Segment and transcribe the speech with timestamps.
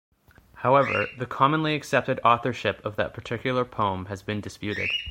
[0.55, 4.89] However, the commonly accepted authorship of that particular poem has been disputed.